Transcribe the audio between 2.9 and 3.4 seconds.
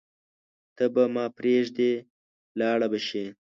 به شې